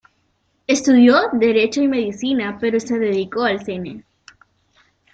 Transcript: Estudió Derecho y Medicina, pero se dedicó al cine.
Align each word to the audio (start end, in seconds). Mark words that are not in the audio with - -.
Estudió 0.65 1.29
Derecho 1.31 1.83
y 1.83 1.87
Medicina, 1.87 2.57
pero 2.59 2.79
se 2.79 2.97
dedicó 2.97 3.43
al 3.43 3.63
cine. 3.63 4.03